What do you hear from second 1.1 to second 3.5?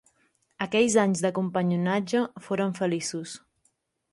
de companyonatge foren feliços.